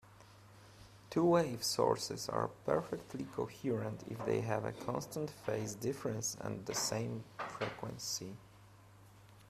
Two-wave 1.11 1.63
sources 1.63 2.27
are 2.27 2.47
perfectly 2.65 3.25
coherent 3.35 4.01
if 4.09 4.25
they 4.25 4.41
have 4.41 4.65
a 4.65 4.71
constant 4.71 5.29
phase 5.29 5.75
difference 5.75 6.35
and 6.41 6.65
the 6.65 6.73
same 6.73 7.23
frequency. 7.37 8.35